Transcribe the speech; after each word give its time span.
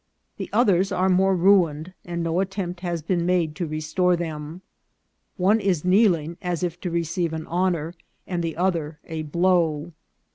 The 0.37 0.49
others 0.51 0.91
are 0.91 1.09
more 1.09 1.35
ruined, 1.35 1.93
and 2.03 2.23
no 2.23 2.39
attempt 2.39 2.79
has 2.79 3.03
been 3.03 3.23
made 3.23 3.53
to 3.57 3.67
restore 3.67 4.15
them. 4.15 4.63
One 5.37 5.59
is 5.59 5.85
kneeling 5.85 6.37
as 6.41 6.63
if 6.63 6.81
to 6.81 6.89
receive 6.89 7.33
an 7.33 7.45
honour, 7.45 7.93
and 8.25 8.41
the 8.43 8.57
other 8.57 8.97
a 9.05 9.21
blow. 9.21 9.91